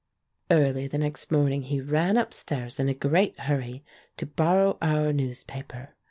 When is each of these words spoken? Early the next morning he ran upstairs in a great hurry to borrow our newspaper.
Early 0.49 0.87
the 0.87 0.97
next 0.97 1.31
morning 1.31 1.61
he 1.61 1.79
ran 1.79 2.17
upstairs 2.17 2.79
in 2.79 2.89
a 2.89 2.93
great 2.95 3.39
hurry 3.41 3.83
to 4.17 4.25
borrow 4.25 4.79
our 4.81 5.13
newspaper. 5.13 5.93